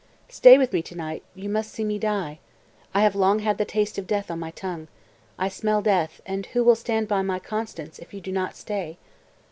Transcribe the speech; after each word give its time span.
"])228. 0.29 0.35
"Stay 0.35 0.57
with 0.57 0.73
me 0.73 0.81
to 0.81 0.95
night; 0.95 1.23
you 1.35 1.47
must 1.47 1.71
see 1.71 1.83
me 1.85 1.99
die. 1.99 2.39
I 2.91 3.01
have 3.01 3.13
long 3.13 3.37
had 3.37 3.59
the 3.59 3.65
taste 3.65 3.99
of 3.99 4.07
death 4.07 4.31
on 4.31 4.39
my 4.39 4.49
tongue, 4.49 4.87
I 5.37 5.47
smell 5.47 5.83
death, 5.83 6.21
and 6.25 6.47
who 6.47 6.63
will 6.63 6.73
stand 6.73 7.07
by 7.07 7.21
my 7.21 7.37
Constanze, 7.37 7.99
if 7.99 8.11
you 8.11 8.19
do 8.19 8.31
not 8.31 8.55
stay?" 8.55 8.97